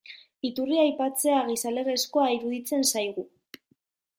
[0.47, 3.29] Iturria aipatzea, gizalegezkoa iruditzen zaigu.